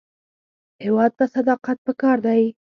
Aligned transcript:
هېواد 0.85 1.11
ته 1.17 1.25
صداقت 1.35 1.77
پکار 1.87 2.17
دی 2.25 2.43